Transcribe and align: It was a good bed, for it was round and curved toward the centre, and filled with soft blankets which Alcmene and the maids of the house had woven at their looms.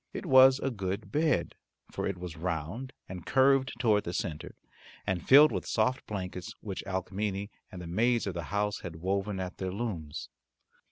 It 0.13 0.25
was 0.25 0.57
a 0.57 0.71
good 0.71 1.11
bed, 1.11 1.53
for 1.91 2.07
it 2.07 2.17
was 2.17 2.35
round 2.35 2.91
and 3.07 3.23
curved 3.23 3.71
toward 3.77 4.03
the 4.03 4.13
centre, 4.15 4.55
and 5.05 5.21
filled 5.29 5.51
with 5.51 5.67
soft 5.67 6.07
blankets 6.07 6.55
which 6.59 6.83
Alcmene 6.87 7.49
and 7.71 7.79
the 7.79 7.85
maids 7.85 8.25
of 8.25 8.33
the 8.33 8.45
house 8.45 8.79
had 8.79 8.95
woven 8.95 9.39
at 9.39 9.57
their 9.59 9.71
looms. 9.71 10.29